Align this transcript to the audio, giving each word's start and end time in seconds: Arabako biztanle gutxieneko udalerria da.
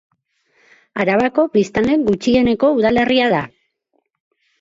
Arabako 1.03 1.43
biztanle 1.57 1.97
gutxieneko 2.07 2.71
udalerria 2.79 3.29
da. 3.35 3.43